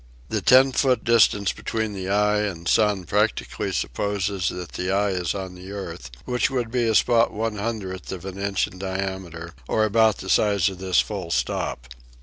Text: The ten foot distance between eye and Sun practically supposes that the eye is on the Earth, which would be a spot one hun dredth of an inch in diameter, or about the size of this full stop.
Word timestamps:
The 0.29 0.41
ten 0.41 0.71
foot 0.71 1.03
distance 1.03 1.51
between 1.53 1.93
eye 2.07 2.39
and 2.39 2.67
Sun 2.67 3.03
practically 3.03 3.71
supposes 3.71 4.49
that 4.49 4.71
the 4.71 4.89
eye 4.89 5.11
is 5.11 5.35
on 5.35 5.53
the 5.53 5.71
Earth, 5.71 6.09
which 6.25 6.49
would 6.49 6.71
be 6.71 6.87
a 6.87 6.95
spot 6.95 7.31
one 7.31 7.57
hun 7.57 7.77
dredth 7.81 8.11
of 8.11 8.25
an 8.25 8.39
inch 8.39 8.65
in 8.65 8.79
diameter, 8.79 9.53
or 9.67 9.85
about 9.85 10.17
the 10.17 10.27
size 10.27 10.69
of 10.69 10.79
this 10.79 11.01
full 11.01 11.29
stop. 11.29 11.87